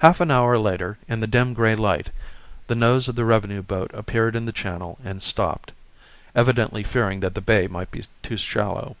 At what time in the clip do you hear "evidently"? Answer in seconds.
6.34-6.82